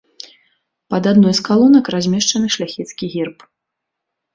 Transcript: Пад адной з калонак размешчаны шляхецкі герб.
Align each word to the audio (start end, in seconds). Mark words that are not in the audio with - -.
Пад 0.93 1.03
адной 1.11 1.33
з 1.41 1.45
калонак 1.49 1.85
размешчаны 1.97 2.47
шляхецкі 2.59 3.05
герб. 3.17 3.51